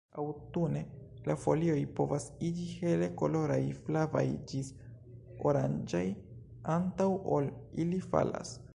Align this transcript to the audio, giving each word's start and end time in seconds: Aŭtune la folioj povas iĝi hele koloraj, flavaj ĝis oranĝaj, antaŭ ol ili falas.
Aŭtune 0.21 0.79
la 1.31 1.35
folioj 1.41 1.81
povas 1.99 2.25
iĝi 2.47 2.65
hele 2.85 3.09
koloraj, 3.21 3.59
flavaj 3.83 4.25
ĝis 4.53 4.73
oranĝaj, 5.51 6.05
antaŭ 6.79 7.11
ol 7.37 7.55
ili 7.87 8.05
falas. 8.13 8.61